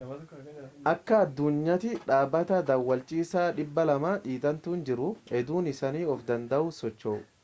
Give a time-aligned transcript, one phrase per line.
[0.91, 7.21] akka addunyaatti dhaabbata daawwachiisaa 200 dhi'atantu jiru hedduun isaanii of danda'anii socho'u